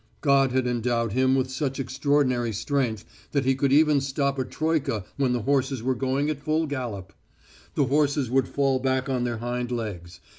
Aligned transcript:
God 0.21 0.51
had 0.51 0.65
endowed 0.65 1.11
him 1.11 1.35
with 1.35 1.51
such 1.51 1.79
extraordinary 1.79 2.51
strength 2.53 3.05
that 3.33 3.45
he 3.45 3.53
could 3.53 3.71
even 3.71 4.01
stop 4.01 4.39
a 4.39 4.43
troika 4.43 5.05
when 5.15 5.31
the 5.31 5.43
horses 5.43 5.83
were 5.83 5.93
going 5.93 6.27
at 6.27 6.41
full 6.41 6.65
gallop. 6.65 7.13
The 7.75 7.85
horses 7.85 8.27
would 8.31 8.47
fall 8.47 8.79
back 8.79 9.09
on 9.09 9.25
their 9.25 9.37
hind 9.37 9.71
legs. 9.71 10.19